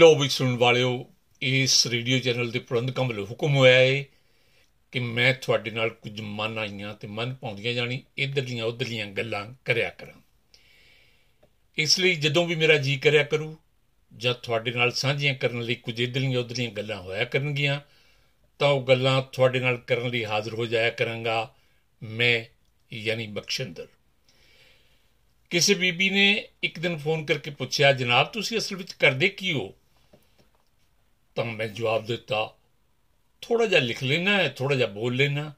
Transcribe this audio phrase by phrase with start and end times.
[0.00, 1.10] ਲੋ ਵੀ ਸੁਣਨ ਵਾਲਿਓ,
[1.42, 4.04] ਇਸ ਰੇਡੀਓ ਚੈਨਲ ਦੇ ਪ੍ਰਬੰਧਕਾਂ ਵੱਲੋਂ ਹੁਕਮ ਹੋਇਆ ਹੈ
[4.92, 9.90] ਕਿ ਮੈਂ ਤੁਹਾਡੇ ਨਾਲ ਕੁਝ ਮਨ ਆਈਆਂ ਤੇ ਮਨ ਪਾਉਂਦੀਆਂ ਜਾਣੀ ਇਧਰਲੀਆਂ ਉਧਰਲੀਆਂ ਗੱਲਾਂ ਕਰਿਆ
[9.90, 10.20] ਕਰਾਂ।
[11.76, 13.56] ਇਸ ਲਈ ਜਦੋਂ ਵੀ ਮੇਰਾ ਜੀ ਕਰਿਆ ਕਰੂ
[14.16, 17.80] ਜਾਂ ਤੁਹਾਡੇ ਨਾਲ ਸਾਂਝੀਆਂ ਕਰਨ ਲਈ ਕੁਝ ਇਧਰਲੀਆਂ ਉਧਰਲੀਆਂ ਗੱਲਾਂ ਹੋਇਆ ਕਰਨਗੀਆਂ,
[18.58, 21.54] ਤਾਂ ਉਹ ਗੱਲਾਂ ਤੁਹਾਡੇ ਨਾਲ ਕਰਨ ਲਈ ਹਾਜ਼ਰ ਹੋ ਜਾਇਆ ਕਰਾਂਗਾ
[22.02, 22.44] ਮੈਂ,
[22.94, 23.86] ਯਾਨੀ ਬਖਸ਼ਿੰਦਰ।
[25.50, 29.74] ਕਿਸੇ ਬੀਬੀ ਨੇ ਇੱਕ ਦਿਨ ਫੋਨ ਕਰਕੇ ਪੁੱਛਿਆ, ਜਨਾਬ, ਤੁਸੀਂ ਅਸਲ ਵਿੱਚ ਕਰਦੇ ਕੀ ਹੋ?
[31.40, 32.54] ਤਾਂ ਮੈਂ ਜਵਾਬ ਦਿੱਤਾ
[33.40, 35.52] ਥੋੜਾ ਜਿਹਾ ਲਿਖ ਲੈਣਾ ਹੈ ਥੋੜਾ ਜਿਹਾ ਬੋਲ ਲੈਣਾ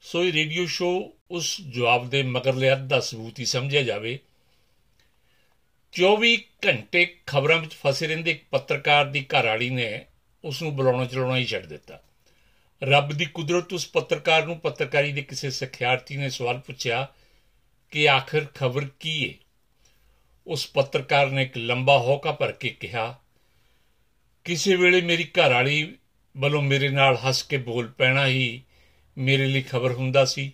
[0.00, 4.18] ਸੋ ਇਹ ਰੇਡੀਓ ਸ਼ੋ ਉਸ ਜਵਾਬ ਦੇ ਮਗਰਲੇ ਅੱਧਾ ਸਬੂਤ ਹੀ ਸਮਝਿਆ ਜਾਵੇ।
[5.92, 6.36] 24
[6.66, 10.06] ਘੰਟੇ ਖਬਰਾਂ ਵਿੱਚ ਫਸੇ ਰਹਿੰਦੇ ਇੱਕ ਪੱਤਰਕਾਰ ਦੀ ਘਰਵਾਲੀ ਨੇ
[10.44, 12.02] ਉਸ ਨੂੰ ਬੁਲਾਉਣਾ ਚਲਾਉਣਾ ਹੀ ਛੱਡ ਦਿੱਤਾ।
[12.82, 17.08] ਰੱਬ ਦੀ ਕੁਦਰਤ ਉਸ ਪੱਤਰਕਾਰ ਨੂੰ ਪੱਤਰਕਾਰੀ ਦੇ ਕਿਸੇ ਸਿੱਖਿਆਰਥੀ ਨੇ ਸਵਾਲ ਪੁੱਛਿਆ
[17.90, 19.34] ਕਿ ਆਖਰ ਖਬਰ ਕੀ ਹੈ
[20.46, 23.20] ਉਸ ਪੱਤਰਕਾਰ ਨੇ ਇੱਕ ਲੰਬਾ ਹੋਕਾ ਭਰ ਕੇ ਕਿਹਾ
[24.48, 25.96] ਕਿਸੇ ਵੇਲੇ ਮੇਰੀ ਘਰਵਾਲੀ
[26.36, 28.62] ਵੱਲੋਂ ਮੇਰੇ ਨਾਲ ਹੱਸ ਕੇ ਬੋਲ ਪੈਣਾ ਹੀ
[29.18, 30.52] ਮੇਰੇ ਲਈ ਖਬਰ ਹੁੰਦਾ ਸੀ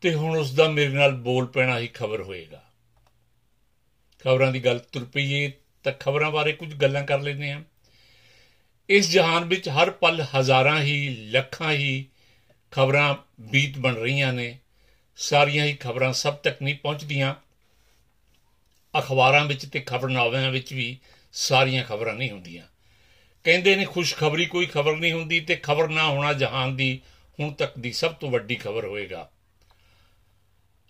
[0.00, 2.64] ਤੇ ਹੁਣ ਉਸ ਦਾ ਮੇਰੇ ਨਾਲ ਬੋਲ ਪੈਣਾ ਹੀ ਖਬਰ ਹੋਏਗਾ।
[4.24, 5.52] ਖਬਰਾਂ ਦੀ ਗੱਲ ਤੁਰ ਪਈਏ
[5.84, 7.62] ਤਾਂ ਖਬਰਾਂ ਬਾਰੇ ਕੁਝ ਗੱਲਾਂ ਕਰ ਲੈਂਦੇ ਹਾਂ।
[8.88, 12.06] ਇਸ ਜਹਾਨ ਵਿੱਚ ਹਰ ਪਲ ਹਜ਼ਾਰਾਂ ਹੀ, ਲੱਖਾਂ ਹੀ
[12.70, 14.58] ਖਬਰਾਂ ਬੀਤ ਬਣ ਰਹੀਆਂ ਨੇ।
[15.16, 17.34] ਸਾਰੀਆਂ ਹੀ ਖਬਰਾਂ ਸਭ ਤੱਕ ਨਹੀਂ ਪਹੁੰਚਦੀਆਂ।
[18.98, 20.98] ਅਖਬਾਰਾਂ ਵਿੱਚ ਤੇ ਖਬਰਨਾਮਿਆਂ ਵਿੱਚ ਵੀ
[21.36, 22.66] ਸਾਰੀਆਂ ਖਬਰਾਂ ਨਹੀਂ ਹੁੰਦੀਆਂ।
[23.44, 27.00] ਕਹਿੰਦੇ ਨੇ ਖੁਸ਼ਖਬਰੀ ਕੋਈ ਖਬਰ ਨਹੀਂ ਹੁੰਦੀ ਤੇ ਖਬਰ ਨਾ ਹੋਣਾ ਜਹਾਨ ਦੀ
[27.40, 29.30] ਹੁਣ ਤੱਕ ਦੀ ਸਭ ਤੋਂ ਵੱਡੀ ਖਬਰ ਹੋਏਗਾ।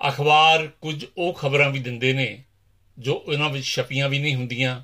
[0.09, 2.45] ਅਖਬਾਰ ਕੁਝ ਉਹ ਖਬਰਾਂ ਵੀ ਦਿੰਦੇ ਨੇ
[2.99, 4.83] ਜੋ ਉਹਨਾਂ ਵਿੱਚ ਛਪੀਆਂ ਵੀ ਨਹੀਂ ਹੁੰਦੀਆਂ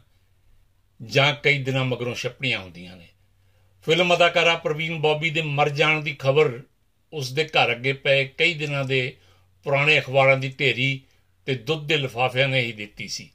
[1.02, 3.08] ਜਾਂ ਕਈ ਦਿਨਾਂ ਮਗਰੋਂ ਛਪਣੀਆਂ ਹੁੰਦੀਆਂ ਨੇ।
[3.86, 6.62] ਫਿਲਮ ਅਦਾਕਾਰਾ ਪ੍ਰਵੀਨ ਬੌਬੀ ਦੇ ਮਰ ਜਾਣ ਦੀ ਖਬਰ
[7.12, 9.16] ਉਸ ਦੇ ਘਰ ਅੱਗੇ ਪਏ ਕਈ ਦਿਨਾਂ ਦੇ
[9.64, 11.00] ਪੁਰਾਣੇ ਅਖਬਾਰਾਂ ਦੀ ਢੇਰੀ
[11.46, 13.30] ਤੇ ਦੁੱਧ ਦੇ ਲਿਫਾਫਿਆਂ ਨੇ ਹੀ ਦਿੱਤੀ ਸੀ।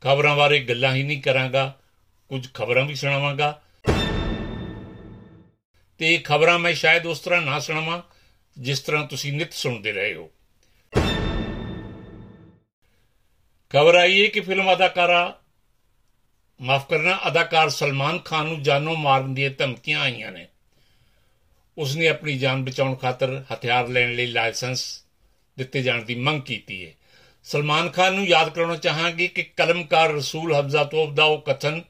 [0.00, 1.78] ਖਬਰਾਂ ਬਾਰੇ ਗੱਲਾਂ ਹੀ ਨਹੀਂ ਕਰਾਂਗਾ,
[2.28, 3.62] ਕੁਝ ਖਬਰਾਂ ਵੀ ਸੁਣਾਵਾਂਗਾ।
[5.98, 8.02] ਤੇ ਇਹ ਖਬਰਾਂ ਮੈਂ ਸ਼ਾਇਦ ਉਸ ਤਰ੍ਹਾਂ ਨਾ ਸੁਣਾਵਾਂ,
[8.58, 10.30] ਜਿਸ ਤਰ੍ਹਾਂ ਤੁਸੀਂ ਨਿਤ ਸੁਣਦੇ ਰਹੇ ਹੋ।
[13.70, 15.40] ਖਬਰ ਆਈ ਹੈ ਕਿ ਫਿਲਮ ਅਦਾਕਾਰਾ,
[16.60, 20.48] ਮਾਫ ਕਰਨਾ, ਅਦਾਕਾਰ ਸਲਮਾਨ ਖਾਨ ਨੂੰ ਜਾਨੋਂ ਮਾਰਨ ਦੀਆਂ ਧਮਕੀਆਂ ਆਈਆਂ ਨੇ।
[21.78, 25.04] ਉਸਨੇ ਆਪਣੀ ਜਾਨ ਬਚਾਉਣ ਖਾਤਰ ਹਥਿਆਰ ਲੈਣ ਲਈ ਲਾਇਸੈਂਸ
[25.58, 26.92] ਦਿੱਤੇ ਜਾਣ ਦੀ ਮੰਗ ਕੀਤੀ ਹੈ।
[27.46, 31.82] ਸਲਮਾਨ ਖਾਨ ਨੂੰ ਯਾਦ ਕਰਾਉਣਾ ਚਾਹਾਂਗੇ ਕਿ ਕਲਮਕਾਰ ਰਸੂਲ ਹਮਜ਼ਾ ਤੋਬ ਦਾ ਉਹ ਕਥਨ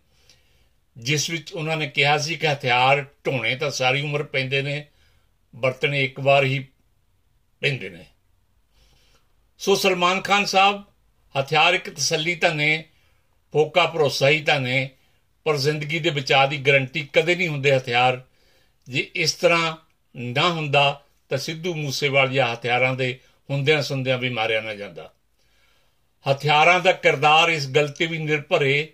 [0.97, 4.85] ਜਿਸ ਵਿੱਚ ਉਹਨਾਂ ਨੇ ਕਿਹਾ ਸੀ ਕਿ ਹਥਿਆਰ ਢੋਣੇ ਤਾਂ ਸਾਰੀ ਉਮਰ ਪੈਂਦੇ ਨੇ
[5.55, 6.59] ਵਰਤਣੇ ਇੱਕ ਵਾਰ ਹੀ
[7.63, 8.05] ਪੈਂਦੇ ਨੇ
[9.61, 10.83] ਸੋ ਸਲਮਾਨ ਖਾਨ ਸਾਹਿਬ
[11.35, 12.85] ਹਥਿਆਰ ਇੱਕ ਤਸੱਲੀ ਤਾਂ ਨੇ
[13.55, 14.89] ਫੋਕਾ ਭਰੋਸਾ ਹੀ ਤਾਂ ਨੇ
[15.45, 18.21] ਪਰ ਜ਼ਿੰਦਗੀ ਦੇ ਬਚਾਅ ਦੀ ਗਾਰੰਟੀ ਕਦੇ ਨਹੀਂ ਹੁੰਦੇ ਹਥਿਆਰ
[18.89, 19.77] ਜੇ ਇਸ ਤਰ੍ਹਾਂ
[20.15, 25.13] ਨਾ ਹੁੰਦਾ ਤਾਂ ਸਿੱਧੂ ਮੂਸੇਵਾਲ ਜਾਂ ਹਥਿਆਰਾਂ ਦੇ ਹੁੰਦਿਆਂ ਸੁੰਦਿਆਂ ਵੀ ਮਾਰਿਆ ਨਾ ਜਾਂਦਾ
[26.33, 28.87] ਹਥਿਆਰਾਂ ਦਾ ਕਿਰਦਾਰ ਇਸ ਗੱਲ ਤੇ ਵੀ ਨਿਰਭਰ ਹੈ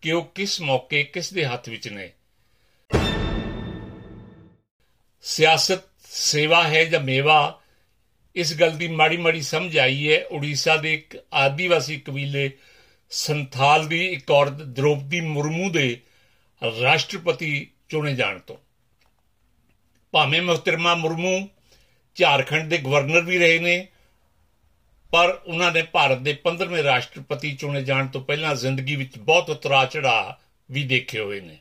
[0.00, 2.12] ਕਿ ਉਹ ਕਿਸ ਮੌਕੇ, ਕਿਸ ਦੇ ਹੱਥ ਵਿੱਚ ਨੇ।
[5.22, 7.60] ਸਿਆਸਤ, ਸੇਵਾ ਹੈ ਜਾਂ ਮੇਵਾ,
[8.34, 12.50] ਇਸ ਗੱਲ ਦੀ ਮਾੜੀ ਮਾੜੀ ਸਮਝ ਆਈ ਹੈ। ਉੜੀਸਾ ਦੇ ਇੱਕ ਆਦੀਵਾਸੀ ਕਬੀਲੇ
[13.10, 16.00] ਸੰਥਾਲ ਦੀ ਇੱਕ ਔਰਤ ਦ੍ਰੋਪਦੀ ਮੁਰਮੂ ਦੇ
[16.80, 18.56] ਰਾਸ਼ਟਰਪਤੀ ਚੁਣੇ ਜਾਣ ਤੋਂ।
[20.12, 21.48] ਭਾਵੇਂ ਮੁਹਤਰਮਾ ਮੁਰਮੂ
[22.14, 23.88] ਝਾਰਖੰਡ ਦੇ ਗਵਰਨਰ ਵੀ ਰਹੇ ਨੇ
[25.12, 29.84] ਪਰ ਉਹਨਾਂ ਨੇ ਭਾਰਤ ਦੇ 15ਵੇਂ ਰਾਸ਼ਟਰਪਤੀ ਚੁਣੇ ਜਾਣ ਤੋਂ ਪਹਿਲਾਂ ਜ਼ਿੰਦਗੀ ਵਿੱਚ ਬਹੁਤ ਉਤਰਾ
[29.84, 30.38] ਚੜਾ
[30.70, 31.56] ਵੀ ਦੇਖੇ ਹੋਏ ਨੇ।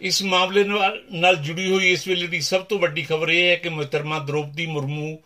[0.00, 0.64] ਇਸ ਮਾਮਲੇ
[1.12, 4.66] ਨਾਲ ਜੁੜੀ ਹੋਈ ਇਸ ਵੇਲੇ ਦੀ ਸਭ ਤੋਂ ਵੱਡੀ ਖਬਰ ਇਹ ਹੈ ਕਿ ਮੁਹਤਰਮਾ ਦ੍ਰੋਪਦੀ
[4.66, 5.18] ਮੁਰਮੂ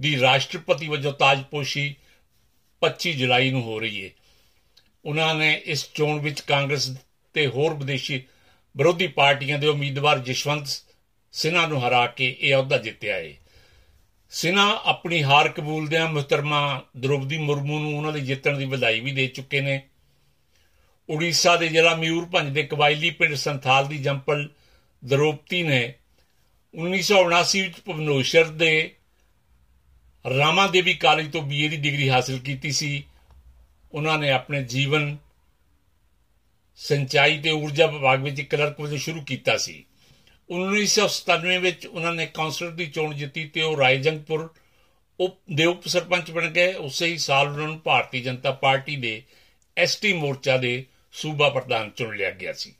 [0.00, 1.94] ਦੀ ਰਾਸ਼ਟਰਪਤੀ ਵਜੋਂ ਤਾਜਪੋਸ਼ੀ
[2.82, 4.10] 25 ਜੁਲਾਈ ਨੂੰ ਹੋ ਰਹੀ ਹੈ।
[5.04, 6.90] ਉਹਨਾਂ ਨੇ ਇਸ ਚੋਣ ਵਿੱਚ ਕਾਂਗਰਸ
[7.34, 8.22] ਤੇ ਹੋਰ ਵਿਦੇਸ਼ੀ
[8.76, 10.68] ਵਿਰੋਧੀ ਪਾਰਟੀਆਂ ਦੇ ਉਮੀਦਵਾਰ ਜਸ਼ਵੰਤ
[11.32, 13.32] ਸਿਨਹਾ ਨੂੰ ਹਰਾ ਕੇ ਇਹ ਅਹੁਦਾ ਜਿੱਤਿਆ ਹੈ।
[14.30, 19.26] ਸਿਨਾ ਆਪਣੀ ਹਾਰ ਕਬੂਲਦਿਆਂ ਮੁਹਤਰਮਾ ਦ੍ਰੋਪਦੀ ਮੁਰਮੂ ਨੂੰ ਉਹਨਾਂ ਦੇ ਜਿੱਤਣ ਦੀ ਵਧਾਈ ਵੀ ਦੇ
[19.26, 19.82] ਚੁੱਕੇ ਨੇ।
[21.08, 24.48] ਉੜੀਸਾ ਦੇ ਜ਼ਿਲ੍ਹਾ ਮਿਊਰਭੰਜ ਦੇ ਕਬਾਇਲੀ ਪਿੰਡ ਸੰਥਾਲ ਦੀ ਜੰਪਲ
[25.04, 25.94] ਦ੍ਰੋਪਤੀ ਨੇ
[26.74, 28.94] 1979 ਵਿੱਚ ਭਵਨੋਸ਼ਰ ਦੇ
[30.38, 33.04] ਰਾਮਾ ਦੇਵੀ ਕਾਲਜ ਤੋਂ ਬੀਏ ਦੀ ਡਿਗਰੀ ਹਾਸਲ ਕੀਤੀ ਸੀ।
[33.92, 35.16] ਉਹਨਾਂ ਨੇ ਆਪਣੇ ਜੀਵਨ,
[36.76, 39.84] ਸਿੰਚਾਈ ਤੇ ਊਰਜਾ ਵਿਭਾਗ ਵਿੱਚ ਕਲਰਕ ਵਜੋਂ ਸ਼ੁਰੂ ਕੀਤਾ ਸੀ।
[40.50, 44.54] 1997 ਵਿੱਚ ਉਹਨਾਂ ਨੇ ਕਾਉਂਸਲਰ ਦੀ ਚੋਣ ਜਿੱਤੀ ਤੇ ਉਹ ਰਾਏਜੰਗਪੁਰ
[45.20, 49.22] ਉਪ, ਦੇ ਉਪ ਸਰਪੰਚ ਬਣ ਗਏ। ਉਸੇ ਹੀ ਸਾਲ ਉਹਨਾਂ ਨੂੰ ਭਾਰਤੀ ਜਨਤਾ ਪਾਰਟੀ ਦੇ
[49.76, 52.74] ਐਸਟੀ ਮੋਰਚਾ ਦੇ ਸੂਬਾ ਪ੍ਰਧਾਨ ਚੁਣ ਲਿਆ ਗਿਆ ਸੀ।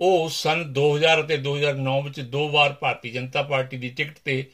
[0.00, 4.50] ਉਹ ਸਨ 2000 ਅਤੇ 2009 ਵਿੱਚ ਦੋ ਵਾਰ ਭਾਰਤੀ ਜਨਤਾ ਪਾਰਟੀ ਦੀ ਟਿਕਟ ਤੇ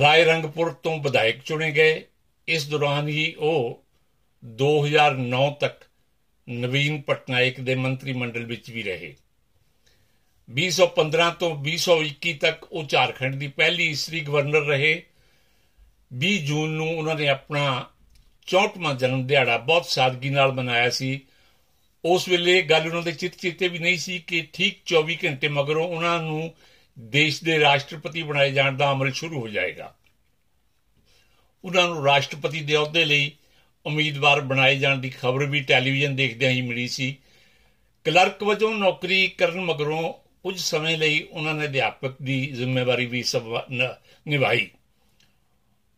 [0.00, 2.04] ਰਾਏ ਰੰਗਪੁਰ ਤੋਂ ਵਿਧਾਇਕ ਚੁਣੇ ਗਏ।
[2.48, 3.84] ਇਸ ਦੌਰਾਨ ਹੀ ਉਹ
[4.44, 5.82] 2009 ਤੱਕ
[6.48, 9.16] ਨਵੀਨ ਪਟਨਾਇਕ ਦੇ ਮੰਤਰੀ ਮੰਡਲ ਵਿੱਚ ਵੀ ਰਹੇ।
[10.50, 15.02] 2015 ਤੋਂ 2021 ਤੱਕ ਉਹ ਝਾਰਖੰਡ ਦੀ ਪਹਿਲੀ ਇਸਤਰੀ ਗਵਰਨਰ ਰਹੇ।
[16.18, 17.90] 20 ਜੂਨ ਨੂੰ ਉਹਨਾਂ ਨੇ ਆਪਣਾ
[18.46, 21.20] 64ਵਾਂ ਜਨਮ ਦਿਹਾੜਾ ਬਹੁਤ ਸਾਦਗੀ ਨਾਲ ਮਨਾਇਆ ਸੀ।
[22.04, 25.88] ਉਸ ਵੇਲੇ ਗੱਲ ਉਹਨਾਂ ਦੇ ਚਿੱਤ ਚਿੱਤੇ ਵੀ ਨਹੀਂ ਸੀ ਕਿ ਠੀਕ 24 ਘੰਟੇ ਮਗਰੋਂ
[25.88, 26.54] ਉਹਨਾਂ ਨੂੰ
[26.98, 29.94] ਦੇਸ਼ ਦੇ ਰਾਸ਼ਟਰਪਤੀ ਬਣਾਏ ਜਾਣ ਦਾ ਅਮਲ ਸ਼ੁਰੂ ਹੋ ਜਾਏਗਾ।
[31.64, 33.32] ਉਹਨਾਂ ਨੂੰ ਰਾਸ਼ਟਰਪਤੀ ਦੇ ਅਹੁਦੇ ਲਈ
[33.86, 37.16] ਉਮੀਦਵਾਰ ਬਣਾਏ ਜਾਣ ਦੀ ਖਬਰ ਵੀ ਟੈਲੀਵਿਜ਼ਨ ਦੇਖਦਿਆਂ ਹੀ ਮਿਲੀ ਸੀ।
[38.04, 43.24] ਕਲਰਕ ਵਜੋਂ ਨੌਕਰੀ ਕਰਨ ਮਗਰੋਂ ਕੁਝ ਸਮੇਂ ਲਈ ਉਹਨਾਂ ਨੇ ਅਧਿਆਪਕ ਦੀ ਜ਼ਿੰਮੇਵਾਰੀ ਵੀ
[44.28, 44.70] ਨਿਭਾਈ।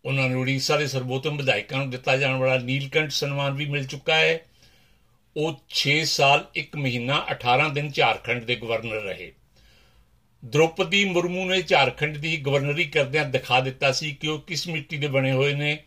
[0.05, 4.17] ਉਹਨਾਂ ਨੂੰ ਉੜੀਸਾ ਦੇ ਸਰਬੋਤਮ ਵਿਧਾਇਕਾਂ ਨੂੰ ਦਿੱਤਾ ਜਾਣ ਵਾਲਾ ਨੀਲਕੰਠ ਸਨਮਾਨ ਵੀ ਮਿਲ ਚੁੱਕਾ
[4.17, 4.41] ਹੈ।
[5.37, 9.33] ਉਹ 6 ਸਾਲ 1 ਮਹੀਨਾ 18 ਦਿਨ ਝਾਰਖੰਡ ਦੇ ਗਵਰਨਰ ਰਹੇ।
[10.45, 15.07] ਦ੍ਰੋਪਦੀ ਮੁਰਮੂ ਨੇ ਝਾਰਖੰਡ ਦੀ ਗਵਰਨਰੀ ਕਰਦਿਆਂ ਦਿਖਾ ਦਿੱਤਾ ਸੀ ਕਿ ਉਹ ਕਿਸ ਮਿੱਟੀ ਦੇ
[15.07, 15.79] ਬਣੇ ਹੋਏ ਨੇ।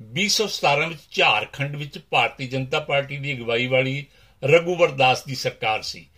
[0.00, 4.06] 2017 ਵਿੱਚ ਝਾਰਖੰਡ ਵਿੱਚ ਭਾਰਤੀ ਜਨਤਾ ਪਾਰਟੀ ਦੀ ਅਗਵਾਈ ਵਾਲੀ
[4.44, 6.08] ਰਘੁਵਰ ਦਾਸ ਦੀ ਸਰਕਾਰ ਸੀ।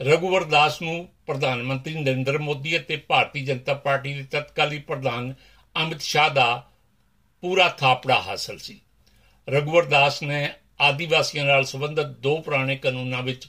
[0.00, 5.32] ਰਘੁਵਰ ਦਾਸ ਨੂੰ ਪ੍ਰਧਾਨ ਮੰਤਰੀ ਨਰਿੰਦਰ ਮੋਦੀ ਅਤੇ ਭਾਰਤੀ ਜਨਤਾ ਪਾਰਟੀ ਦੇ ਤਤਕਾਲੀ ਪ੍ਰਧਾਨ
[5.76, 6.46] ਅਮਿਤ ਸ਼ਾਹ ਦਾ
[7.42, 8.78] ਪੂਰਾ ਥਾਪੜਾ ਹਾਸਲ ਸੀ
[9.48, 10.48] ਰਘੁਵਰ ਦਾਸ ਨੇ
[10.80, 13.48] ਆਦੀਵਾਸੀਆਂ ਨਾਲ ਸੰਬੰਧਿਤ ਦੋ ਪੁਰਾਣੇ ਕਾਨੂੰਨਾਂ ਵਿੱਚ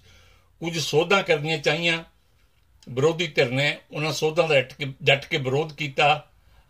[0.61, 2.03] ਕੁਝ ਸੋਧਾਂ ਕਰਨੀਆਂ ਚਾਹੀਆਂ
[2.87, 4.61] ਵਿਰੋਧੀ ਧਿਰ ਨੇ ਉਹਨਾਂ ਸੋਧਾਂ ਦਾ
[5.03, 6.13] ਡਟ ਕੇ ਵਿਰੋਧ ਕੀਤਾ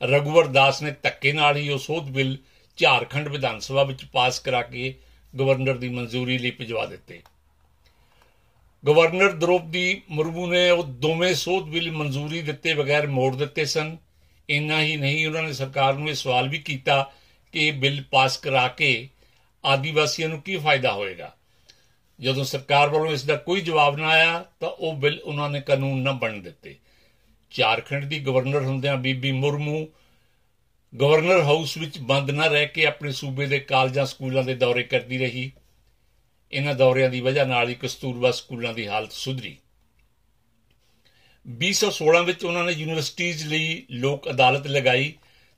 [0.01, 2.37] ਰਘੁਵਰ ਦਾਸ ਨੇ ਧੱਕੇ ਨਾਲ ਹੀ ਉਹ ਸੋਧ ਬਿੱਲ
[2.77, 4.93] ਝਾਰਖੰਡ ਵਿਧਾਨ ਸਭਾ ਵਿੱਚ ਪਾਸ ਕਰਾ ਕੇ
[5.33, 7.21] ਗਵਰਨਰ ਦੀ ਮਨਜ਼ੂਰੀ ਲਈ ਭਿਜਵਾ ਦਿੱਤੇ
[8.87, 13.97] ਗਵਰਨਰ ਦ੍ਰੋਪਦੀ ਮੁਰਮੂ ਨੇ ਉਹ ਦੋਵੇਂ ਸੋਧ ਬਿੱਲ ਮਨਜ਼ੂਰੀ ਦਿੱਤੇ ਬਗੈਰ ਮੋੜ ਦਿੱਤੇ ਸਨ।
[14.49, 17.11] ਇੰਨਾ ਹੀ ਨਹੀਂ, ਉਹਨਾਂ ਨੇ ਸਰਕਾਰ ਨੂੰ ਇਹ ਸਵਾਲ ਵੀ ਕੀਤਾ
[17.51, 19.09] ਕਿ ਇਹ ਬਿੱਲ ਪਾਸ ਕਰਾ ਕੇ
[19.65, 21.35] ਆਦੀਵਾਸੀਆਂ ਨੂੰ ਕੀ ਫਾਇਦਾ ਹੋਏਗਾ।
[22.19, 26.01] ਜਦੋਂ ਸਰਕਾਰ ਵੱਲੋਂ ਇਸ ਦਾ ਕੋਈ ਜਵਾਬ ਨਾ ਆਇਆ, ਤਾਂ ਉਹ ਬਿੱਲ ਉਹਨਾਂ ਨੇ ਕਾਨੂੰਨ
[26.01, 26.75] ਨਾ ਬਣ ਦਿੱਤੇ।
[27.51, 29.87] ਝਾਰਖੰਡ ਦੀ ਗਵਰਨਰ ਹੁੰਦਿਆਂ ਬੀਬੀ ਮੁਰਮੂ
[30.99, 35.17] ਗਵਰਨਰ ਹਾਊਸ ਵਿੱਚ ਬੰਦ ਨਾ ਰਹਿ ਕੇ ਆਪਣੇ ਸੂਬੇ ਦੇ ਕਾਲਜਾਂ, ਸਕੂਲਾਂ ਦੇ ਦੌਰੇ ਕਰਦੀ
[35.17, 35.51] ਰਹੀ।
[36.51, 39.57] ਇਹਨਾਂ ਦੌਰਿਆਂ ਦੀ ਵਜ੍ਹਾ ਨਾਲ ਹੀ ਕਸਤੂਰਬਾ ਸਕੂਲਾਂ ਦੀ ਹਾਲਤ ਸੁਧਰੀ।
[41.47, 45.13] 2016 ਵਿੱਚ ਉਹਨਾਂ ਨੇ ਯੂਨੀਵਰਸਿਟੀਆਂ ਲਈ ਲੋਕ ਅਦਾਲਤ ਲਗਾਈ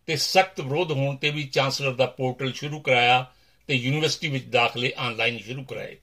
[0.06, 3.32] ਤੇ ਸਖਤ ਵਿਰੋਧ ਹੋਣ ਤੇ ਵੀ ਚਾਂਸਲਰ ਦਾ ਪੋਰਟਲ ਸ਼ੁਰੂ ਕਰਾਇਆ
[3.68, 5.98] ਤੇ ਯੂਨੀਵਰਸਿਟੀ ਵਿੱਚ ਦਾਖਲੇ ਆਨਲਾਈਨ ਸ਼ੁਰੂ ਕਰਾਏ।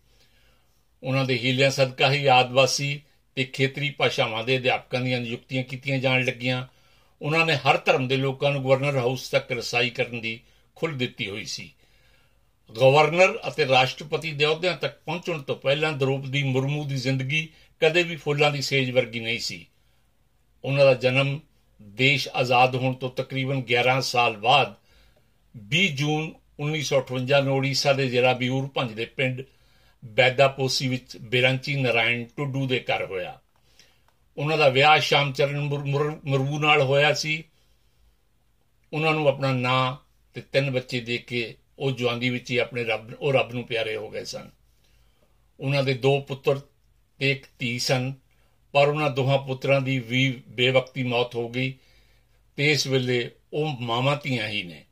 [1.02, 3.00] ਉਹਨਾਂ ਦੇ ਹੀਲਿਆਂ ਸਦਕਾ ਹੀ ਆਦਿਵਾਸੀ
[3.34, 6.66] ਤੇ ਖੇਤਰੀ ਭਾਸ਼ਾਵਾਂ ਦੇ ਅਧਿਆਪਕਾਂ ਦੀਆਂ ਨਿਯੁਕਤੀਆਂ ਕੀਤੀਆਂ ਜਾਣ ਲੱਗੀਆਂ।
[7.22, 10.40] ਉਹਨਾਂ ਨੇ ਹਰ ਧਰਮ ਦੇ ਲੋਕਾਂ ਨੂੰ ਗਵਰਨਰ ਹਾਊਸ ਤੱਕ ਰਸਾਈ ਕਰਨ ਦੀ
[10.74, 11.72] ਖੁੱਲ੍ਹ ਦਿੱਤੀ ਹੋਈ ਸੀ।
[12.76, 17.48] ਗਵਰਨਰ ਅਤੇ ਰਾਸ਼ਟਰਪਤੀ ਦੇ ਅਹੁਦਿਆਂ ਤੱਕ ਪਹੁੰਚਣ ਤੋਂ ਪਹਿਲਾਂ ਦ੍ਰੋਪਦੀ ਮੁਰਮੂ ਦੀ ਜ਼ਿੰਦਗੀ
[17.80, 19.66] ਕਦੇ ਵੀ ਫੁੱਲਾਂ ਦੀ ਸੇਜ ਵਰਗੀ ਨਹੀਂ ਸੀ।
[20.64, 21.40] ਉਹਨਾਂ ਦਾ ਜਨਮ
[21.82, 24.74] ਦੇਸ਼ ਆਜ਼ਾਦ ਹੋਣ ਤੋਂ ਤਕਰੀਬਨ 11 ਸਾਲ ਬਾਅਦ
[25.74, 29.42] 20 ਜੂਨ 1958 ਨੂੰ ਓਡੀਸ਼ਾ ਦੇ ਜ਼ਿਲ੍ਹਾ ਬਿਊਰ ਭੰਜ ਦੇ ਪਿੰਡ
[30.04, 33.40] ਬੈਦਾਪੋਸੀ ਵਿੱਚ ਬਿਰੰਚੀ ਨਾਰਾਇਣ ਟੁੱਡੂ ਦੇ ਘਰ ਹੋਇਆ।
[34.36, 37.44] ਉਹਨਾਂ ਦਾ ਵਿਆਹ ਸ਼ਾਮਚਰਨ ਮੁਰਮੂ ਨਾਲ ਹੋਇਆ ਸੀ।
[38.92, 39.96] ਉਹਨਾਂ ਨੂੰ ਆਪਣਾ ਨਾਂ
[40.34, 43.96] ਤੇ ਤਿੰਨ ਬੱਚੇ ਦੇ ਕੇ ਉਹ ਜਵਾਨੀ ਵਿੱਚ ਹੀ ਆਪਣੇ ਰੱਬ, ਉਹ ਰੱਬ ਨੂੰ ਪਿਆਰੇ
[43.96, 44.50] ਹੋ ਗਏ ਸਨ।
[45.60, 46.60] ਉਹਨਾਂ ਦੇ ਦੋ ਪੁੱਤਰ
[47.18, 48.14] ਤੇ ਇੱਕ ਧੀ ਸਨ,
[48.72, 51.74] ਪਰ ਉਹਨਾਂ ਦੋਹਾਂ ਪੁੱਤਰਾਂ ਦੀ ਵੀ ਬੇਵਕਤੀ ਮੌਤ ਹੋ ਗਈ
[52.56, 54.84] ਤੇ ਇਸ ਵੇਲੇ ਉਹ ਮਾਮਾ ਧੀਆਂ ਹੀ ਨੇ।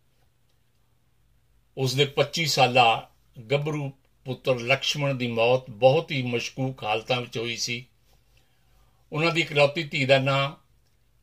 [1.76, 3.10] ਉਸ ਦੇ 25 ਸਾਲਾ
[3.50, 3.92] ਗੱਭਰੂ
[4.24, 7.86] ਪੁੱਤਰ ਲక్ష్మణ ਦੀ ਮੌਤ ਬਹੁਤ ਹੀ ਮਸ਼ਕੂਕ ਹਾਲਤਾਂ ਵਿੱਚ ਹੋਈ ਸੀ।
[9.12, 10.66] ਉਹਨਾਂ ਦੀ ਇਕਲੌਤੀ ਧੀ ਦਾ ਨਾਂ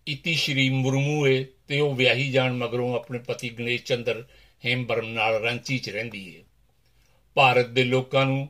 [0.07, 4.25] ਇਤੀ ਸ਼੍ਰੀ ਮੁਰਮੂਏ ਤੇ ਉਹ ਵਿਆਹੀ ਜਾਣ ਮਗਰੋਂ ਆਪਣੇ ਪਤੀ ਗਣੇਸ਼ ਚੰਦਰ
[4.65, 6.43] ਹੇਮਬਰਮ ਨਾਲ ਰਾਂਚੀ 'ਚ ਰਹਿੰਦੀ ਹੈ
[7.35, 8.47] ਭਾਰਤ ਦੇ ਲੋਕਾਂ ਨੂੰ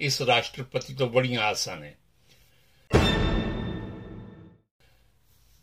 [0.00, 1.92] ਇਸ ਰਾਸ਼ਟਰਪਤੀ ਤੋਂ ਬੜੀਆਂ ਆਸਾਂ ਨੇ।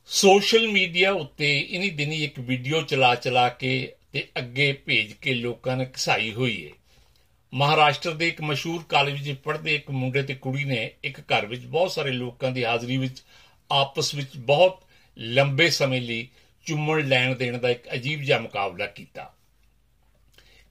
[0.10, 3.72] ਸੋਸ਼ਲ ਮੀਡੀਆ ਉੱਤੇ ਇਨੀ ਦਿਨੀ ਇੱਕ ਵੀਡੀਓ ਚਲਾ ਚਲਾ ਕੇ
[4.14, 6.72] ਤੇ ਅੱਗੇ ਭੇਜ ਕੇ ਲੋਕਾਂ ਨੇ ਘਸਾਈ ਹੋਈ ਹੈ
[7.54, 11.66] ਮਹਾਰਾਸ਼ਟਰ ਦੇ ਇੱਕ ਮਸ਼ਹੂਰ ਕਾਲਜ ਵਿੱਚ ਪੜ੍ਹਦੇ ਇੱਕ ਮੁੰਡੇ ਤੇ ਕੁੜੀ ਨੇ ਇੱਕ ਘਰ ਵਿੱਚ
[11.66, 13.22] ਬਹੁਤ ਸਾਰੇ ਲੋਕਾਂ ਦੀ ਹਾਜ਼ਰੀ ਵਿੱਚ,
[13.72, 14.84] ਆਪਸ ਵਿੱਚ ਬਹੁਤ
[15.18, 16.28] ਲੰਬੇ ਸਮੇਂ ਲਈ
[16.66, 19.34] ਚੁੰਮਣ ਲੈਣ ਦੇਣ ਦਾ ਇੱਕ ਅਜੀਬ ਜਿਹਾ ਮੁਕਾਬਲਾ ਕੀਤਾ।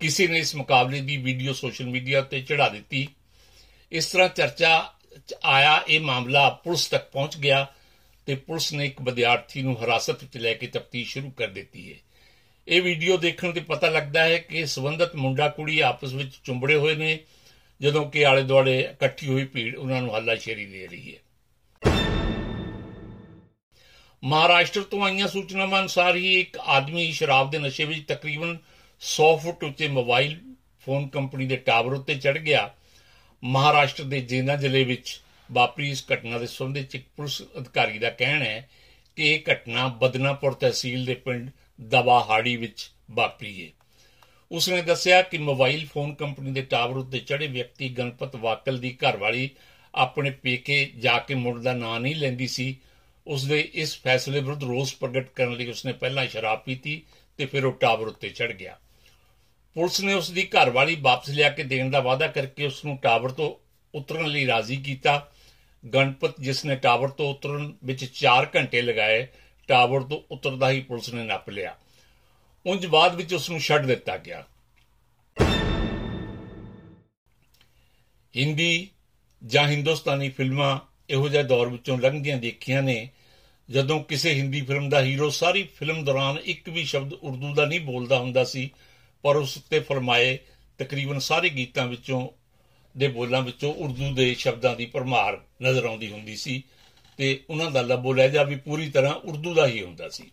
[0.01, 3.07] ਕਿਸੇ ਨੇ ਇਸ ਮੁਕਾਬਲੇ ਦੀ ਵੀਡੀਓ ਸੋਸ਼ਲ ਮੀਡੀਆ ਉੱਤੇ ਚੜਾ ਦਿੱਤੀ।
[3.93, 4.95] ਇਸ ਤਰ੍ਹਾਂ ਚਰਚਾ
[5.45, 7.67] ਆਇਆ, ਇਹ ਮਾਮਲਾ ਪੁਲਿਸ ਤੱਕ ਪਹੁੰਚ ਗਿਆ
[8.27, 11.99] ਤੇ ਪੁਲਿਸ ਨੇ ਇੱਕ ਵਿਦਿਆਰਥੀ ਨੂੰ ਹਿਰਾਸਤ ਵਿੱਚ ਲੈ ਕੇ ਤਫਤੀਸ਼ ਸ਼ੁਰੂ ਕਰ ਦਿੱਤੀ ਹੈ।
[12.69, 16.95] ਇਹ ਵੀਡੀਓ ਦੇਖਣ ਤੇ ਪਤਾ ਲੱਗਦਾ ਹੈ ਕਿ ਸਬੰਧਤ ਮੁੰਡਾ ਕੁੜੀ ਆਪਸ ਵਿੱਚ ਚੁੰਬੜੇ ਹੋਏ
[16.95, 17.19] ਨੇ,
[17.81, 21.19] ਜਦੋਂ ਕਿ ਆਲੇ ਦੁਆਲੇ ਇਕੱਠੀ ਹੋਈ ਭੀੜ ਉਹਨਾਂ ਨੂੰ ਹੱਲਾਸ਼ੇਰੀ ਦੇ ਰਹੀ ਹੈ।
[24.23, 28.57] ਮਹਾਰਾਸ਼ਟਰ ਤੋਂ ਆਈਆਂ ਸੂਚਨਾਵਾਂ ਅਨੁਸਾਰ ਹੀ ਇੱਕ ਆਦਮੀ ਸ਼ਰਾਬ ਦੇ ਨਸ਼ੇ ਵਿੱਚ ਤਕਰੀਬਨ
[29.01, 32.75] 100 ਫੁੱਟ ਉੱਤੇ ਮੋਬਾਈਲ ਫੋਨ ਕੰਪਨੀ ਦੇ ਟਾਵਰ ਉੱਤੇ ਚੜ ਗਿਆ।
[33.45, 35.21] ਮਹਾਰਾਸ਼ਟਰ ਦੇ ਜੇਨਾ ਜ਼ਿਲ੍ਹੇ ਵਿੱਚ
[35.53, 38.69] ਵਾਪਰੀ ਇਸ ਘਟਨਾ ਦੇ ਸੰਬੰਧ ਵਿੱਚ ਇੱਕ ਪੁਲਿਸ ਅਧਿਕਾਰੀ ਦਾ ਕਹਿਣਾ ਹੈ
[39.17, 41.51] ਕਿ ਇਹ ਘਟਨਾ ਬਦਨਾਪੁਰ ਤਹਿਸੀਲ ਦੇ ਪਿੰਡ
[41.81, 43.71] ਦਵਾਹਾੜੀ ਵਿੱਚ ਵਾਪਰੀ ਹੈ।
[44.53, 49.51] ਉਸਨੇ ਦੱਸਿਆ ਕਿ ਮੋਬਾਈਲ ਫੋਨ ਕੰਪਨੀ ਦੇ ਟਾਵਰ ਉੱਤੇ ਚੜੇ ਵਿਅਕਤੀ ਗਣਪਤ ਵਾਕਲ ਦੀ ਘਰਵਾਲੀ
[49.95, 52.77] ਆਪਣੇ ਪੇਕੇ ਜਾ ਕੇ ਮੁੰਡ ਦਾ ਨਾਂ ਨਹੀਂ ਲੈਂਦੀ ਸੀ।
[53.27, 57.03] ਉਸਦੇ ਇਸ ਫੈਸਲੇ ਵਿਰੁੱਧ ਰੋਸ ਪ੍ਰਗਟ ਕਰਨ ਲਈ ਉਸਨੇ ਪਹਿਲਾਂ ਸ਼ਰਾਬ ਪੀਤੀ
[57.37, 58.79] ਤੇ ਫਿਰ ਉਹ ਟਾਵਰ ਉੱਤੇ ਚੜ ਗਿਆ।
[59.79, 63.31] ਪੁਲਿਸ ਨੇ ਉਸ ਦੀ ਘਰਵਾਲੀ ਵਾਪਸ ਲਿਆ ਕੇ ਦੇਣ ਦਾ ਵਾਅਦਾ ਕਰਕੇ ਉਸ ਨੂੰ ਟਾਵਰ
[63.31, 63.55] ਤੋਂ
[63.95, 65.31] ਉਤਰਨ ਲਈ ਰਾਜ਼ੀ ਕੀਤਾ।
[65.95, 69.27] ਗਣਪਤ, ਜਿਸ ਨੇ ਟਾਵਰ ਤੋਂ ਉਤਰਨ ਵਿੱਚ 4 ਘੰਟੇ ਲਗਾਏ,
[69.69, 71.77] ਟਾਵਰ ਤੋਂ ਉਤਰਦਾ ਹੀ ਪੁਲਿਸ ਨੇ ਨੱਪ ਲਿਆ।
[72.67, 74.45] ਉੰਜ ਬਾਅਦ ਵਿੱਚ ਉਸ ਨੂੰ ਛੱਡ ਦਿੱਤਾ ਗਿਆ।
[78.37, 78.89] ਹਿੰਦੀ
[79.47, 80.79] ਜਾਂ ਹਿੰਦੁਸਤਾਨੀ ਫਿਲਮਾਂ
[81.11, 83.09] ਇਹੋ ਜਿਹੇ ਦੌਰ ਵਿੱਚੋਂ ਲੰਘਦੀਆਂ ਦੇਖੀਆਂ ਨੇ,
[83.71, 87.81] ਜਦੋਂ ਕਿਸੇ ਹਿੰਦੀ ਫਿਲਮ ਦਾ ਹੀਰੋ ਸਾਰੀ ਫਿਲਮ ਦੌਰਾਨ ਇੱਕ ਵੀ ਸ਼ਬਦ ਉਰਦੂ ਦਾ ਨਹੀਂ
[87.81, 88.71] ਬੋਲਦਾ ਹੁੰਦਾ ਸੀ
[89.23, 90.39] ਪਰ ਉਸ ਉੱਤੇ ਫਰਮਾਏ
[90.79, 92.29] ਤਕਰੀਬਨ ਸਾਰੇ ਗੀਤਾਂ ਵਿੱਚੋਂ
[92.99, 96.63] ਦੇ ਬੋਲਾਂ ਵਿੱਚੋਂ ਉਰਦੂ ਦੇ ਸ਼ਬਦਾਂ ਦੀ ਪਰਮਾਰ ਨਜ਼ਰ ਆਉਂਦੀ ਹੁੰਦੀ ਸੀ
[97.17, 100.31] ਤੇ ਉਹਨਾਂ ਦਾ ਲਬੋ ਲਹਿਜਾ ਵੀ ਪੂਰੀ ਤਰ੍ਹਾਂ ਉਰਦੂ ਦਾ ਹੀ ਹੁੰਦਾ ਸੀ।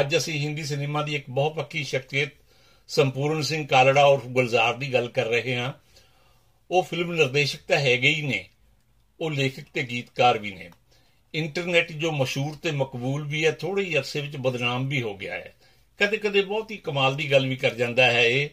[0.00, 2.28] ਅੱਜ ਅਸੀਂ ਹਿੰਦੀ ਸਿਨੇਮਾ ਦੀ ਇੱਕ ਬਹੁਤ ਪੱਕੀ ਸ਼ਖਸੀਅਤ
[2.88, 5.72] ਸੰਪੂਰਨ ਸਿੰਘ ਕਾਲੜਾ ਔਰ ਗੁਲਜ਼ਾਰ ਦੀ ਗੱਲ ਕਰ ਰਹੇ ਹਾਂ।
[6.70, 8.48] ਉਹ ਫਿਲਮ ਨਿਰਦੇਸ਼ਕ ਤਾਂ ਹੈਗੇ ਹੀ ਨੇ,
[9.20, 10.70] ਉਹ ਲੇਖਕ ਤੇ ਗੀਤਕਾਰ ਵੀ ਨੇ।
[11.34, 15.34] ਇੰਟਰਨੈਟ ਜੋ ਮਸ਼ਹੂਰ ਤੇ ਮਕਬੂਲ ਵੀ ਹੈ ਥੋੜੇ ਹੀ ਅਰਸੇ ਵਿੱਚ ਬਦਨਾਮ ਵੀ ਹੋ ਗਿਆ
[15.34, 15.54] ਹੈ।
[16.06, 18.48] ਕਦੇ-ਕਦੇ ਬਹੁਤ ਹੀ ਕਮਾਲ ਦੀ ਗੱਲ ਵੀ ਕਰ ਜਾਂਦਾ ਹੈ ਇਹ।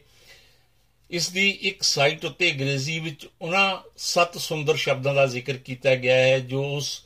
[1.10, 6.16] ਇਸ ਦੀ ਇੱਕ ਸਾਈਟ ਉੱਤੇ ਅੰਗਰੇਜ਼ੀ ਵਿੱਚ ਉਹਨਾਂ ਸੱਤ ਸੁੰਦਰ ਸ਼ਬਦਾਂ ਦਾ ਜ਼ਿਕਰ ਕੀਤਾ ਗਿਆ
[6.16, 7.06] ਹੈ, ਜੋ ਉਸ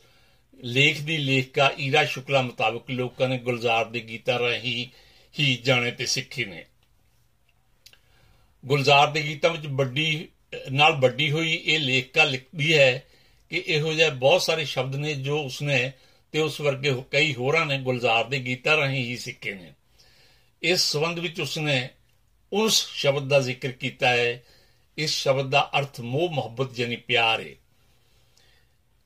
[0.64, 4.88] ਲੇਖ ਦੀ ਲੇਖਕਾ ਈਰਾ ਸ਼ੁਕਲਾ ਮੁਤਾਬਕ ਲੋਕਾਂ ਨੇ ਗੁਲਜ਼ਾਰ ਦੇ ਗੀਤਾਂ ਰਾਹੀਂ
[5.40, 6.66] ਹੀ ਜਾਣੇ ਤੇ ਸਿੱਖੇ ਨੇ।
[8.66, 10.28] ਗੁਲਜ਼ਾਰ ਦੇ ਗੀਤਾਂ ਵਿੱਚ ਵੱਡੀ,
[10.72, 13.04] ਨਾਲ ਵੱਡੀ ਹੋਈ ਇਹ ਲੇਖਕਾ ਲਿਖਦੀ ਹੈ
[13.50, 15.92] ਕਿ ਇਹੋ ਜਿਹੇ ਬਹੁਤ ਸਾਰੇ ਸ਼ਬਦ ਨੇ ਜੋ ਉਸਨੇ
[16.32, 19.74] ਤੇ ਉਸ ਵਰਗੇ ਕਈ ਹੋਰਾਂ ਨੇ ਗੁਲਜ਼ਾਰ ਦੇ ਗੀਤਾਂ ਰਾਹੀਂ ਹੀ ਸਿੱਖੇ ਨੇ।
[20.63, 21.89] ਇਸ ਸੰਬੰਧ ਵਿੱਚ ਉਸਨੇ
[22.53, 24.43] ਉਸ ਸ਼ਬਦ ਦਾ ਜ਼ਿਕਰ ਕੀਤਾ ਹੈ।
[24.98, 27.55] ਇਸ ਸ਼ਬਦ ਦਾ ਅਰਥ ਮੋਹ, ਮੁਹੱਬਤ ਯਾਨੀ ਪਿਆਰ ਹੈ।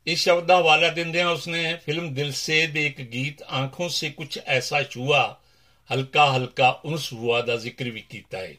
[0.07, 4.39] ਇਸ ਸ਼ਬਦ ਦਾ ਹਵਾਲਾ ਦਿੰਦਿਆਂ ਉਸਨੇ ਫਿਲਮ ਦਿਲ ਸੇ ਦੇ ਇੱਕ ਗੀਤ ਆਂਖੋਂ ਸੇ ਕੁਝ
[4.45, 5.41] ਐਸਾ ਛੂਆ,
[5.93, 8.53] ਹਲਕਾ ਹਲਕਾ ਉਨਸ ਹੁਆ ਦਾ ਜ਼ਿਕਰ ਵੀ ਕੀਤਾ ਹੈ।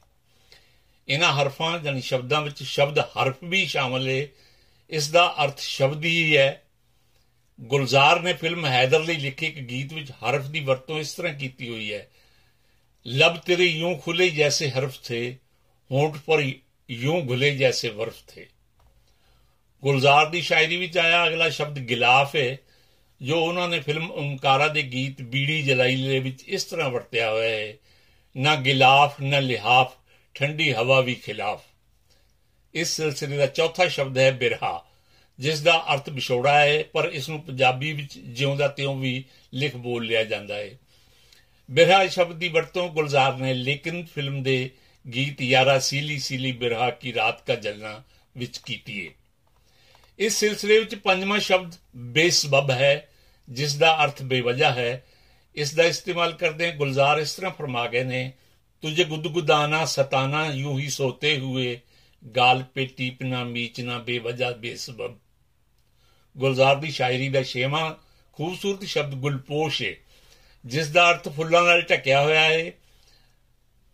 [1.09, 4.27] ਇਹਨਾਂ ਹਰਫਾਂ ਜਾਨੀ ਸ਼ਬਦਾਂ ਵਿੱਚ ਸ਼ਬਦ ਹਰਫ ਵੀ ਸ਼ਾਮਲ ਹੈ।
[4.91, 6.63] ਇਸ ਦਾ ਅਰਥ ਸ਼ਬਦ ਹੀ ਹੈ।
[7.61, 11.69] ਗੁਲਜ਼ਾਰ ਨੇ ਫਿਲਮ ਹੈਦਰ ਲਈ ਲਿਖੇ ਇੱਕ ਗੀਤ ਵਿੱਚ ਹਰਫ ਦੀ ਵਰਤੋਂ ਇਸ ਤਰ੍ਹਾਂ ਕੀਤੀ
[11.69, 12.09] ਹੋਈ ਹੈ।
[13.08, 15.22] लब तेरे यूं खुले जैसे हर्फ थे
[15.92, 16.42] होंठ पर
[16.90, 18.46] यूं घुले जैसे वर्फ थे
[19.84, 22.58] ਗੁਲਜ਼ਾਰ ਦੀ ਸ਼ਾਇਰੀ ਵਿੱਚ ਆਇਆ ਅਗਲਾ ਸ਼ਬਦ ਗਿਲਾਫ ਹੈ
[23.22, 27.50] ਜੋ ਉਹਨਾਂ ਨੇ ਫਿਲਮ ਓਮਕਾਰਾ ਦੇ ਗੀਤ ਬੀੜੀ ਜਲਾਈ ਦੇ ਵਿੱਚ ਇਸ ਤਰ੍ਹਾਂ ਵਰਤਿਆ ਹੋਇਆ
[27.50, 27.74] ਹੈ
[28.36, 29.96] ਨਾ ਗਿਲਾਫ ਨਾ ਲਿਹਾਫ
[30.36, 31.62] ਠੰਡੀ ਹਵਾ ਵੀ ਖਿਲਾਫ
[32.76, 34.74] ਇਸ ਸਿਲਸਿਲੇ ਦਾ ਚੌਥਾ ਸ਼ਬਦ ਹੈ ਬਿਰਹਾ
[35.40, 39.24] ਜਿਸ ਦਾ ਅਰਥ ਵਿਛੋੜਾ ਹੈ ਪਰ ਇਸ ਨੂੰ ਪੰਜਾਬੀ ਵਿੱਚ ਜਿਉਂਦਾ ਤਿਉਂ ਵੀ
[39.54, 40.70] ਲਿਖ ਬੋਲ ਲਿਆ ਜਾਂਦਾ ਹੈ
[41.71, 44.71] ਬਿਰਹਾ ਸ਼ਬਦ ਦੀ ਵਰਤੋਂ ਗੁਲਜ਼ਾਰ ਨੇ, ਲੇਕਿਨ ਫਿਲਮ ਦੇ
[45.15, 48.03] ਗੀਤ ਯਾਰਾ ਸੀਲੀ ਸੀਲੀ ਬਿਰਹਾ ਕੀ ਰਾਤ ਕਾ ਜਲਨਾ
[48.37, 49.13] ਵਿੱਚ ਕੀਤੀ ਹੈ
[50.19, 53.09] ਇਸ ਸਿਲਸਿਲੇ ਵਿੱਚ ਪੰਜਵਾਂ ਸ਼ਬਦ ਬੇਸਬਬ ਹੈ,
[53.49, 55.05] ਜਿਸ ਦਾ ਅਰਥ ਬੇਵਜ੍ਹਾ ਹੈ।
[55.57, 58.33] ਇਸ ਦਾ ਇਸਤੇਮਾਲ ਕਰਦੇ ਗੁਲਜ਼ਾਰ ਇਸ ਤਰ੍ਹਾਂ ਫਰਮਾ ਗਏ ਨੇ,
[58.83, 61.81] ਤੁਝੇ ਗੁਦਗੁਦਾਨਾ ਸਤਾਨਾ, ਯੂੰ ਹੀ ਸੋਤੇ ਹੁਏ,
[62.37, 65.19] ਗਾਲ ਪੇ ਟੀਪਨਾ ਮੀਚਨਾ ਬੇਵਜ੍ਹਾ ਬੇਸਬਬ।
[66.37, 67.95] ਗੁਲਜ਼ਾਰ ਦੀ ਸ਼ਾਇਰੀ ਦਾ ਛੇਵਾਂ
[68.33, 69.95] ਖੂਬਸੂਰਤ ਸ਼ਬਦ ਗੁਲਪੋਸ਼ ਹੈ।
[70.67, 72.73] ਜਿਸ ਦਾ ਅਰਥ ਫੁੱਲਾਂ ਨਾਲ ਢਕਿਆ ਹੋਇਆ ਹੈ।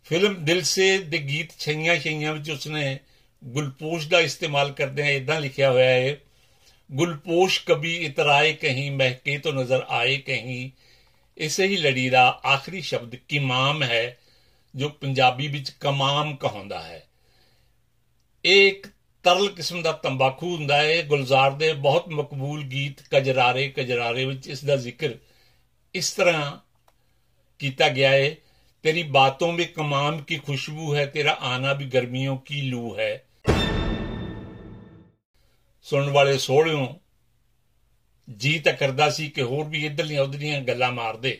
[0.03, 2.99] ਫਿਲਮ ਦਿਲ ਸੇ ਦੇ ਗੀਤ ਛਈਆਂ ਛਈਆਂ ਵਿੱਚ ਉਸਨੇ
[3.43, 6.17] ਗੁਲਪੋਸ਼ ਦਾ ਇਸਤੇਮਾਲ ਕਰਦੇ ਆ ਇਦਾਂ ਲਿਖਿਆ ਹੋਇਆ ਹੈ,
[6.91, 10.71] ਗੁਲਪੋਸ਼ ਕਭੀ ਇਤਰਾਏ ਕਹੀਂ, ਮਹਿਕੇ ਤੋਂ ਨਜ਼ਰ ਆਏ ਕਹੀਂ।
[11.37, 14.17] ਇਸੇ ਹੀ ਲੜੀ ਦਾ ਆਖਰੀ ਸ਼ਬਦ ਕਿਮਾਮ ਹੈ,
[14.75, 17.03] ਜੋ ਪੰਜਾਬੀ ਵਿੱਚ ਕਮਾਮ ਕਹਾਉਂਦਾ ਹੈ।
[18.45, 18.87] ਇਹ ਇੱਕ
[19.23, 24.65] ਤਰਲ ਕਿਸਮ ਦਾ ਤੰਬਾਕੂ ਹੁੰਦਾ ਹੈ। ਗੁਲਜ਼ਾਰ ਦੇ ਬਹੁਤ ਮਕਬੂਲ ਗੀਤ ਕਜਰਾਰੇ ਕਜਰਾਰੇ ਵਿੱਚ ਇਸ
[24.65, 25.09] ਦਾ ਜ਼ਿਕਰ
[25.94, 26.60] इस तरह
[27.60, 28.28] किया गया है
[28.84, 33.10] तेरी बातों में कमाम की खुशबू है तेरा आना भी गर्मियों की लू है
[35.86, 37.00] ਸੁਣਨ ਵਾਲੇ ਸੋਹਣਿਓ
[38.28, 41.38] ਜੀ ਤਾਂ ਕਰਦਾ ਸੀ ਕਿ ਹੋਰ ਵੀ ਇਧਰਲੀਆਂ ਉਧਰਲੀਆਂ ਗੱਲਾਂ ਮਾਰਦੇ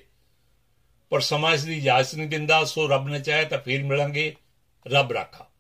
[1.13, 4.35] ਪਰ ਸਮਾਂ ਇਸ ਦੀ ਇਜਾਜ਼ਤ ਨਹੀਂ ਦਿੰਦਾ ਸੋ ਰੱਬ ਨੇ ਚਾਹਿਆ ਤਾਂ ਫੇਰ ਮਿਲਾਂਗੇ
[4.87, 5.51] ਰੱਬ ਰਾਖਾ